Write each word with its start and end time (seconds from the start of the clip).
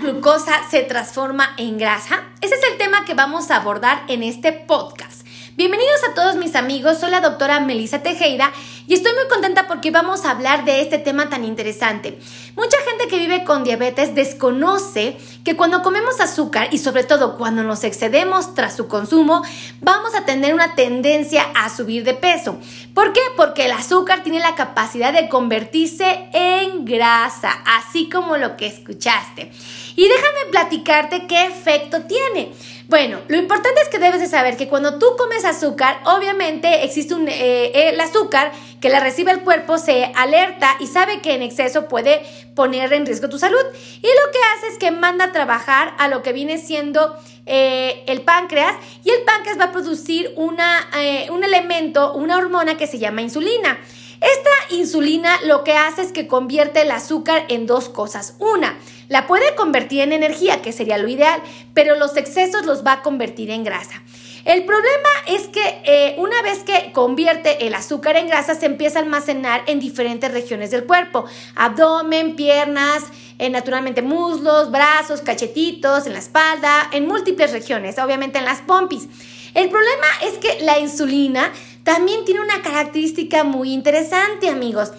glucosa 0.00 0.68
se 0.70 0.82
transforma 0.82 1.54
en 1.56 1.78
grasa? 1.78 2.22
Ese 2.40 2.54
es 2.54 2.60
el 2.70 2.78
tema 2.78 3.04
que 3.04 3.14
vamos 3.14 3.50
a 3.50 3.56
abordar 3.56 4.02
en 4.08 4.22
este 4.22 4.52
podcast. 4.52 5.26
Bienvenidos 5.56 6.00
a 6.04 6.14
todos 6.14 6.36
mis 6.36 6.54
amigos, 6.54 6.98
soy 6.98 7.10
la 7.10 7.22
doctora 7.22 7.60
Melissa 7.60 8.02
Tejeda 8.02 8.52
y 8.86 8.92
estoy 8.92 9.12
muy 9.14 9.26
contenta 9.28 9.66
porque 9.66 9.90
vamos 9.90 10.26
a 10.26 10.32
hablar 10.32 10.66
de 10.66 10.82
este 10.82 10.98
tema 10.98 11.30
tan 11.30 11.44
interesante. 11.44 12.18
Mucha 12.56 12.78
gente 12.88 13.06
que 13.08 13.18
vive 13.18 13.44
con 13.44 13.64
diabetes 13.64 14.14
desconoce 14.14 15.18
que 15.44 15.56
cuando 15.56 15.82
comemos 15.82 16.20
azúcar 16.20 16.68
y 16.72 16.78
sobre 16.78 17.04
todo 17.04 17.36
cuando 17.36 17.62
nos 17.62 17.84
excedemos 17.84 18.54
tras 18.54 18.74
su 18.74 18.88
consumo, 18.88 19.42
vamos 19.82 20.14
a 20.14 20.24
tener 20.24 20.54
una 20.54 20.74
tendencia 20.74 21.42
a 21.54 21.68
subir 21.68 22.02
de 22.02 22.14
peso. 22.14 22.58
¿Por 22.94 23.12
qué? 23.12 23.20
Porque 23.36 23.66
el 23.66 23.72
azúcar 23.72 24.22
tiene 24.22 24.40
la 24.40 24.54
capacidad 24.54 25.12
de 25.12 25.28
convertirse 25.28 26.30
en 26.32 26.86
grasa, 26.86 27.52
así 27.66 28.08
como 28.08 28.38
lo 28.38 28.56
que 28.56 28.68
escuchaste. 28.68 29.52
Y 29.94 30.08
déjame 30.08 30.50
platicarte 30.50 31.26
qué 31.26 31.44
efecto 31.44 32.04
tiene. 32.04 32.52
Bueno, 32.88 33.18
lo 33.26 33.36
importante 33.36 33.80
es 33.82 33.88
que 33.88 33.98
debes 33.98 34.20
de 34.20 34.28
saber 34.28 34.56
que 34.56 34.68
cuando 34.68 34.98
tú 34.98 35.06
comes 35.18 35.44
azúcar, 35.44 35.98
obviamente 36.04 36.84
existe 36.84 37.14
un, 37.14 37.26
eh, 37.28 37.90
el 37.90 38.00
azúcar 38.00 38.52
que 38.80 38.88
la 38.88 39.00
recibe 39.00 39.32
el 39.32 39.40
cuerpo 39.40 39.76
se 39.76 40.12
alerta 40.14 40.76
y 40.78 40.86
sabe 40.86 41.20
que 41.20 41.34
en 41.34 41.42
exceso 41.42 41.88
puede 41.88 42.22
poner 42.56 42.92
en 42.92 43.06
riesgo 43.06 43.28
tu 43.28 43.38
salud. 43.38 43.64
Y 44.02 44.08
lo 44.08 44.32
que 44.32 44.38
hace 44.56 44.66
es 44.72 44.78
que 44.78 44.90
manda 44.90 45.26
a 45.26 45.32
trabajar 45.32 45.94
a 45.98 46.08
lo 46.08 46.24
que 46.24 46.32
viene 46.32 46.58
siendo 46.58 47.16
eh, 47.44 48.02
el 48.08 48.22
páncreas 48.22 48.74
y 49.04 49.10
el 49.10 49.22
páncreas 49.22 49.60
va 49.60 49.64
a 49.66 49.72
producir 49.72 50.32
una, 50.34 50.90
eh, 50.98 51.28
un 51.30 51.44
elemento, 51.44 52.14
una 52.14 52.36
hormona 52.38 52.76
que 52.76 52.88
se 52.88 52.98
llama 52.98 53.22
insulina. 53.22 53.78
Esta 54.20 54.74
insulina 54.74 55.38
lo 55.44 55.62
que 55.62 55.74
hace 55.74 56.00
es 56.00 56.10
que 56.10 56.26
convierte 56.26 56.80
el 56.80 56.90
azúcar 56.90 57.44
en 57.48 57.66
dos 57.66 57.90
cosas. 57.90 58.34
Una, 58.38 58.78
la 59.08 59.26
puede 59.26 59.54
convertir 59.54 60.00
en 60.00 60.12
energía, 60.12 60.62
que 60.62 60.72
sería 60.72 60.96
lo 60.96 61.08
ideal, 61.08 61.40
pero 61.74 61.96
los 61.96 62.16
excesos 62.16 62.64
los 62.64 62.84
va 62.84 62.92
a 62.92 63.02
convertir 63.02 63.50
en 63.50 63.62
grasa. 63.62 64.02
El 64.46 64.64
problema 64.64 65.08
es 65.26 65.48
que 65.48 65.80
eh, 65.84 66.14
una 66.18 66.40
vez 66.40 66.60
que 66.60 66.92
convierte 66.92 67.66
el 67.66 67.74
azúcar 67.74 68.16
en 68.16 68.28
grasa, 68.28 68.54
se 68.54 68.66
empieza 68.66 69.00
a 69.00 69.02
almacenar 69.02 69.64
en 69.66 69.80
diferentes 69.80 70.30
regiones 70.30 70.70
del 70.70 70.84
cuerpo. 70.84 71.24
Abdomen, 71.56 72.36
piernas, 72.36 73.02
eh, 73.40 73.50
naturalmente 73.50 74.02
muslos, 74.02 74.70
brazos, 74.70 75.20
cachetitos, 75.20 76.06
en 76.06 76.12
la 76.12 76.20
espalda, 76.20 76.88
en 76.92 77.08
múltiples 77.08 77.50
regiones, 77.50 77.98
obviamente 77.98 78.38
en 78.38 78.44
las 78.44 78.60
pompis. 78.60 79.08
El 79.54 79.68
problema 79.68 80.06
es 80.22 80.38
que 80.38 80.62
la 80.62 80.78
insulina 80.78 81.52
también 81.82 82.24
tiene 82.24 82.40
una 82.40 82.62
característica 82.62 83.42
muy 83.42 83.72
interesante, 83.72 84.48
amigos. 84.48 84.92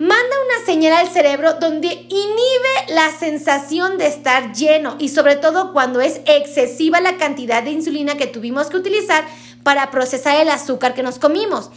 Manda 0.00 0.16
una 0.46 0.64
señal 0.64 0.94
al 0.94 1.10
cerebro 1.10 1.56
donde 1.60 1.88
inhibe 1.88 2.94
la 2.94 3.10
sensación 3.10 3.98
de 3.98 4.06
estar 4.06 4.54
lleno 4.54 4.96
y 4.98 5.10
sobre 5.10 5.36
todo 5.36 5.74
cuando 5.74 6.00
es 6.00 6.22
excesiva 6.24 7.02
la 7.02 7.18
cantidad 7.18 7.62
de 7.62 7.72
insulina 7.72 8.14
que 8.16 8.26
tuvimos 8.26 8.68
que 8.68 8.78
utilizar 8.78 9.26
para 9.62 9.90
procesar 9.90 10.40
el 10.40 10.48
azúcar 10.48 10.94
que 10.94 11.02
nos 11.02 11.18
comimos. 11.18 11.70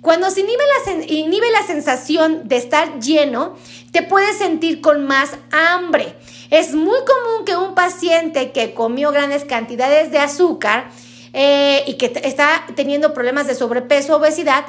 Cuando 0.00 0.30
se 0.30 0.40
inhibe 0.40 0.62
la, 0.86 1.04
inhibe 1.12 1.50
la 1.50 1.62
sensación 1.62 2.48
de 2.48 2.56
estar 2.56 3.00
lleno, 3.00 3.58
te 3.92 4.00
puedes 4.02 4.38
sentir 4.38 4.80
con 4.80 5.04
más 5.04 5.32
hambre. 5.52 6.14
Es 6.48 6.72
muy 6.72 7.00
común 7.00 7.44
que 7.44 7.54
un 7.54 7.74
paciente 7.74 8.50
que 8.50 8.72
comió 8.72 9.12
grandes 9.12 9.44
cantidades 9.44 10.10
de 10.10 10.20
azúcar 10.20 10.88
eh, 11.34 11.84
y 11.86 11.98
que 11.98 12.18
está 12.24 12.64
teniendo 12.76 13.12
problemas 13.12 13.46
de 13.46 13.54
sobrepeso, 13.54 14.16
obesidad, 14.16 14.64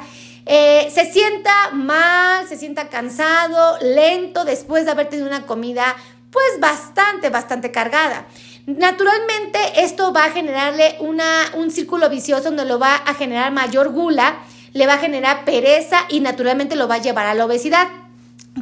eh, 0.46 0.90
se 0.92 1.10
sienta 1.10 1.70
mal, 1.72 2.46
se 2.48 2.56
sienta 2.56 2.88
cansado, 2.88 3.78
lento 3.80 4.44
después 4.44 4.84
de 4.84 4.90
haber 4.90 5.08
tenido 5.08 5.28
una 5.28 5.46
comida 5.46 5.96
pues 6.30 6.60
bastante, 6.60 7.28
bastante 7.30 7.70
cargada. 7.70 8.26
Naturalmente 8.66 9.58
esto 9.76 10.12
va 10.12 10.26
a 10.26 10.30
generarle 10.30 10.96
una, 11.00 11.50
un 11.54 11.70
círculo 11.70 12.08
vicioso 12.08 12.44
donde 12.44 12.64
lo 12.64 12.78
va 12.78 12.94
a 12.94 13.14
generar 13.14 13.52
mayor 13.52 13.90
gula, 13.90 14.38
le 14.72 14.86
va 14.86 14.94
a 14.94 14.98
generar 14.98 15.44
pereza 15.44 16.00
y 16.08 16.20
naturalmente 16.20 16.76
lo 16.76 16.86
va 16.86 16.96
a 16.96 17.02
llevar 17.02 17.26
a 17.26 17.34
la 17.34 17.46
obesidad. 17.46 17.88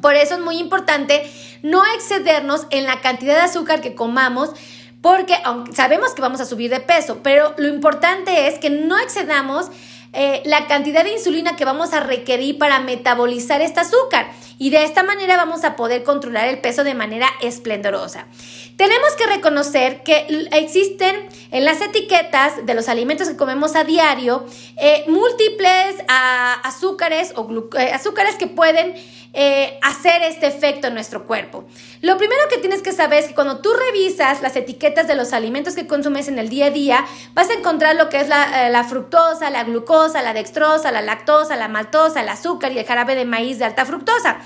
Por 0.01 0.15
eso 0.15 0.35
es 0.35 0.41
muy 0.41 0.59
importante 0.59 1.31
no 1.63 1.83
excedernos 1.95 2.67
en 2.71 2.85
la 2.85 3.01
cantidad 3.01 3.35
de 3.35 3.43
azúcar 3.43 3.81
que 3.81 3.95
comamos 3.95 4.51
porque 5.01 5.37
aunque 5.45 5.75
sabemos 5.75 6.13
que 6.13 6.23
vamos 6.23 6.41
a 6.41 6.45
subir 6.45 6.71
de 6.71 6.81
peso, 6.81 7.21
pero 7.23 7.55
lo 7.57 7.69
importante 7.69 8.49
es 8.49 8.59
que 8.59 8.71
no 8.71 8.99
excedamos 8.99 9.71
eh, 10.13 10.43
la 10.45 10.67
cantidad 10.67 11.05
de 11.05 11.13
insulina 11.13 11.57
que 11.57 11.65
vamos 11.65 11.93
a 11.93 12.01
requerir 12.01 12.59
para 12.59 12.81
metabolizar 12.81 13.61
este 13.61 13.81
azúcar 13.81 14.31
y 14.59 14.71
de 14.71 14.85
esta 14.85 15.03
manera 15.03 15.37
vamos 15.37 15.65
a 15.65 15.77
poder 15.77 16.03
controlar 16.03 16.49
el 16.49 16.61
peso 16.61 16.83
de 16.83 16.95
manera 16.95 17.29
esplendorosa. 17.43 18.27
Tenemos 18.77 19.11
que 19.17 19.27
reconocer 19.27 20.03
que 20.03 20.49
existen 20.53 21.29
en 21.51 21.65
las 21.65 21.81
etiquetas 21.81 22.65
de 22.65 22.75
los 22.75 22.89
alimentos 22.89 23.29
que 23.29 23.37
comemos 23.37 23.75
a 23.77 23.85
diario 23.85 24.47
eh, 24.77 25.05
múltiples 25.09 25.97
azúcares 26.09 27.33
o 27.37 27.49
eh, 27.77 27.91
azúcares 27.93 28.37
que 28.37 28.47
pueden 28.47 28.95
eh, 29.41 29.79
hacer 29.83 30.21
este 30.25 30.49
efecto 30.49 30.89
en 30.89 30.95
nuestro 30.95 31.25
cuerpo. 31.25 31.65
Lo 32.01 32.19
primero 32.19 32.43
que 32.51 32.59
tienes 32.59 32.83
que 32.83 32.91
saber 32.91 33.21
es 33.21 33.29
que 33.29 33.37
cuando 33.37 33.61
tú 33.61 33.71
revisas 33.73 34.43
las 34.43 34.57
etiquetas 34.57 35.07
de 35.07 35.15
los 35.15 35.33
alimentos 35.33 35.77
que 35.77 35.87
consumes 35.87 36.27
en 36.27 36.41
el 36.41 36.49
día 36.49 36.67
a 36.67 36.71
día, 36.71 37.05
vas 37.35 37.49
a 37.49 37.55
encontrar 37.55 37.95
lo 37.95 38.09
que 38.09 38.19
es 38.19 38.27
la, 38.27 38.69
la 38.69 38.83
fructosa, 38.83 39.49
la 39.51 39.63
glucosa, 39.63 40.23
la 40.23 40.35
dextrosa, 40.35 40.91
la 40.91 41.03
lactosa, 41.03 41.55
la 41.55 41.69
maltosa, 41.69 42.23
el 42.23 42.29
azúcar 42.29 42.73
y 42.73 42.81
el 42.81 42.85
jarabe 42.85 43.15
de 43.15 43.27
maíz 43.27 43.61
de 43.61 43.67
alta 43.67 43.87
fructosa. 43.87 44.39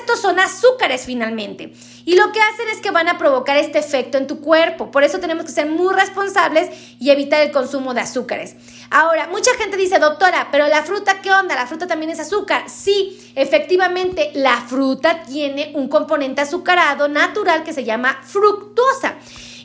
Estos 0.00 0.20
son 0.20 0.38
azúcares 0.38 1.04
finalmente 1.04 1.72
y 2.04 2.16
lo 2.16 2.32
que 2.32 2.40
hacen 2.40 2.68
es 2.70 2.80
que 2.80 2.90
van 2.90 3.08
a 3.08 3.18
provocar 3.18 3.56
este 3.56 3.78
efecto 3.78 4.18
en 4.18 4.26
tu 4.26 4.40
cuerpo. 4.40 4.90
Por 4.90 5.04
eso 5.04 5.20
tenemos 5.20 5.46
que 5.46 5.52
ser 5.52 5.66
muy 5.66 5.94
responsables 5.94 6.70
y 6.98 7.10
evitar 7.10 7.40
el 7.42 7.50
consumo 7.50 7.94
de 7.94 8.00
azúcares. 8.00 8.56
Ahora, 8.90 9.28
mucha 9.28 9.54
gente 9.54 9.76
dice, 9.76 9.98
doctora, 9.98 10.48
pero 10.52 10.66
la 10.68 10.82
fruta, 10.82 11.20
¿qué 11.22 11.32
onda? 11.32 11.54
La 11.54 11.66
fruta 11.66 11.86
también 11.86 12.10
es 12.10 12.20
azúcar. 12.20 12.68
Sí, 12.68 13.18
efectivamente, 13.34 14.30
la 14.34 14.60
fruta 14.60 15.22
tiene 15.22 15.72
un 15.74 15.88
componente 15.88 16.42
azucarado 16.42 17.08
natural 17.08 17.64
que 17.64 17.72
se 17.72 17.84
llama 17.84 18.18
fructosa. 18.22 19.14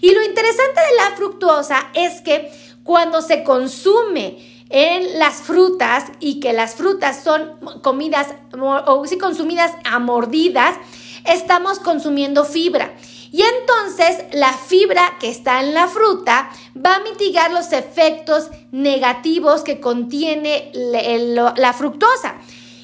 Y 0.01 0.13
lo 0.13 0.23
interesante 0.23 0.79
de 0.79 0.95
la 0.97 1.15
fructosa 1.17 1.89
es 1.93 2.21
que 2.21 2.51
cuando 2.83 3.21
se 3.21 3.43
consume 3.43 4.48
en 4.69 5.17
las 5.17 5.35
frutas 5.37 6.05
y 6.19 6.39
que 6.39 6.53
las 6.53 6.75
frutas 6.75 7.23
son 7.23 7.57
comidas 7.81 8.27
o 8.85 9.05
si 9.05 9.17
consumidas 9.17 9.71
a 9.83 9.99
mordidas, 9.99 10.75
estamos 11.25 11.79
consumiendo 11.79 12.45
fibra. 12.45 12.95
Y 13.31 13.43
entonces 13.43 14.25
la 14.33 14.53
fibra 14.53 15.17
que 15.19 15.29
está 15.29 15.61
en 15.61 15.73
la 15.73 15.87
fruta 15.87 16.49
va 16.75 16.95
a 16.95 16.99
mitigar 17.01 17.51
los 17.51 17.71
efectos 17.73 18.49
negativos 18.71 19.61
que 19.61 19.79
contiene 19.79 20.71
la 20.73 21.73
fructosa. 21.73 22.35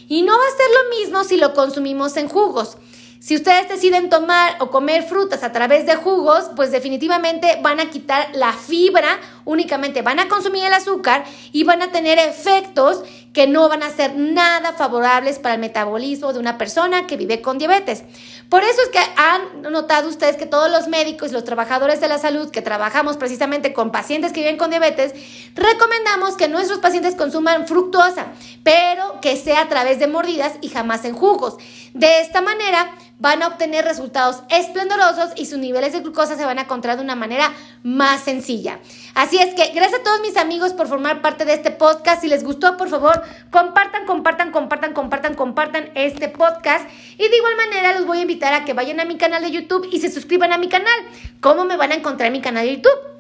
Y 0.08 0.22
no 0.22 0.34
va 0.34 0.44
a 0.44 0.58
ser 0.58 0.68
lo 0.72 1.00
mismo 1.00 1.24
si 1.24 1.38
lo 1.38 1.54
consumimos 1.54 2.16
en 2.18 2.30
jugos. 2.30 2.78
Si 3.26 3.36
ustedes 3.36 3.68
deciden 3.68 4.12
tomar 4.12 4.56
o 4.60 4.70
comer 4.70 5.02
frutas 5.02 5.42
a 5.42 5.52
través 5.52 5.88
de 5.88 5.96
jugos, 5.96 6.52
pues 6.56 6.70
definitivamente 6.70 7.58
van 7.64 7.80
a 7.80 7.90
quitar 7.90 8.28
la 8.36 8.54
fibra, 8.54 9.20
únicamente 9.46 10.04
van 10.04 10.20
a 10.20 10.28
consumir 10.28 10.64
el 10.64 10.74
azúcar 10.74 11.24
y 11.52 11.64
van 11.64 11.82
a 11.82 11.92
tener 11.92 12.20
efectos 12.20 13.04
que 13.34 13.48
no 13.48 13.68
van 13.68 13.82
a 13.82 13.90
ser 13.90 14.16
nada 14.16 14.74
favorables 14.74 15.40
para 15.40 15.56
el 15.56 15.60
metabolismo 15.60 16.34
de 16.34 16.40
una 16.40 16.60
persona 16.60 17.08
que 17.08 17.18
vive 17.18 17.42
con 17.42 17.58
diabetes. 17.58 18.04
Por 18.48 18.64
eso 18.64 18.80
es 18.84 18.90
que 18.90 19.00
han 19.18 19.74
notado 19.74 20.08
ustedes 20.08 20.38
que 20.38 20.46
todos 20.46 20.70
los 20.70 20.88
médicos 20.88 21.32
y 21.32 21.34
los 21.34 21.44
trabajadores 21.44 22.00
de 22.00 22.08
la 22.08 22.20
salud 22.20 22.52
que 22.52 22.62
trabajamos 22.62 23.18
precisamente 23.18 23.74
con 23.74 23.92
pacientes 23.92 24.34
que 24.34 24.42
viven 24.42 24.58
con 24.58 24.70
diabetes, 24.70 25.16
recomendamos 25.56 26.38
que 26.38 26.48
nuestros 26.48 26.78
pacientes 26.78 27.16
consuman 27.16 27.68
fructosa, 27.68 28.28
pero 28.64 29.20
que 29.20 29.36
sea 29.36 29.62
a 29.62 29.68
través 29.68 29.98
de 29.98 30.06
mordidas 30.06 30.54
y 30.62 30.70
jamás 30.70 31.06
en 31.06 31.16
jugos. 31.16 31.58
De 31.94 32.20
esta 32.20 32.42
manera, 32.42 32.94
van 33.20 33.42
a 33.44 33.48
obtener 33.48 33.86
resultados 33.86 34.44
esplendorosos 34.50 35.32
y 35.36 35.46
sus 35.46 35.58
niveles 35.58 35.94
de 35.94 36.02
glucosa 36.02 36.36
se 36.36 36.46
van 36.46 36.60
a 36.60 36.64
encontrar 36.64 36.98
de 36.98 37.04
una 37.04 37.16
manera 37.16 37.52
más 37.84 38.22
sencilla. 38.22 38.80
Así 39.14 39.38
es 39.38 39.54
que 39.54 39.72
gracias 39.74 40.02
a 40.02 40.04
todos 40.04 40.22
mis 40.22 40.38
amigos 40.38 40.74
por 40.74 40.88
formar 40.88 41.22
parte 41.22 41.46
de 41.46 41.54
este 41.54 41.72
podcast. 41.72 42.22
Si 42.22 42.28
les 42.28 42.44
gustó, 42.44 42.78
por 42.78 42.90
favor, 42.90 43.24
compartan, 43.52 44.06
compartan, 44.06 44.52
compartan, 44.52 44.94
compartan, 44.94 45.36
compartan 45.36 45.90
este 45.96 46.28
podcast. 46.28 46.90
Y 47.18 47.28
de 47.28 47.38
igual 47.38 47.56
manera 47.56 47.94
los 47.98 48.06
voy 48.06 48.20
a 48.20 48.22
invitar 48.22 48.54
a 48.54 48.66
que 48.66 48.74
vayan 48.74 49.00
a 49.00 49.06
mi 49.06 49.18
canal 49.18 49.42
de 49.42 49.52
YouTube 49.52 49.88
y 49.92 50.00
se 50.00 50.12
suscriban 50.12 50.52
a 50.52 50.58
mi 50.58 50.68
canal. 50.68 50.94
¿Cómo 51.40 51.66
me 51.66 51.78
van 51.78 51.92
a 51.92 51.96
encontrar 51.96 52.28
en 52.28 52.34
mi 52.34 52.42
canal 52.42 52.66
de 52.66 52.76
YouTube? 52.76 53.16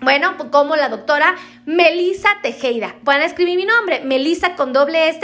Bueno, 0.00 0.34
pues 0.36 0.50
como 0.50 0.76
la 0.76 0.88
doctora 0.88 1.34
Melisa 1.66 2.28
Tejeda. 2.42 2.94
Van 3.02 3.20
a 3.20 3.24
escribir 3.24 3.56
mi 3.56 3.64
nombre, 3.64 4.00
Melisa 4.04 4.54
con 4.54 4.72
doble 4.72 5.08
S. 5.08 5.20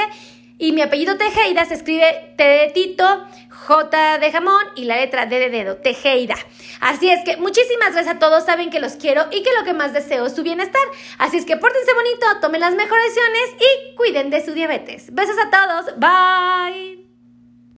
Y 0.59 0.73
mi 0.73 0.83
apellido 0.83 1.17
Tejeda 1.17 1.65
se 1.65 1.75
escribe 1.75 2.35
T 2.37 2.45
de 2.45 2.71
Tito, 2.71 3.27
J 3.51 4.19
de 4.19 4.31
jamón 4.31 4.63
y 4.77 4.85
la 4.85 4.97
letra 4.97 5.27
D 5.27 5.39
de 5.39 5.51
dedo, 5.51 5.77
Tejeda. 5.77 6.37
Así 6.81 7.11
es 7.11 7.25
que 7.25 7.37
muchísimas 7.37 7.93
gracias 7.93 8.17
a 8.17 8.19
todos, 8.19 8.45
saben 8.45 8.71
que 8.71 8.81
los 8.81 8.93
quiero 8.93 9.27
y 9.33 9.43
que 9.43 9.51
lo 9.59 9.65
que 9.65 9.73
más 9.73 9.93
deseo 9.93 10.27
es 10.27 10.35
su 10.35 10.43
bienestar. 10.43 10.83
Así 11.19 11.39
es 11.39 11.45
que 11.45 11.57
pórtense 11.57 11.93
bonito, 11.95 12.41
tomen 12.41 12.61
las 12.61 12.75
mejores 12.75 13.05
decisiones 13.07 13.51
y 13.59 13.95
cuiden 13.97 14.31
de 14.31 14.45
su 14.45 14.53
diabetes. 14.53 15.13
Besos 15.13 15.37
a 15.39 15.51
todos, 15.51 15.99
bye. 15.99 17.04